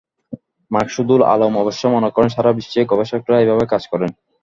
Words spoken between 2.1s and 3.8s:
করেন সারা বিশ্বেই গবেষকেরা এভাবে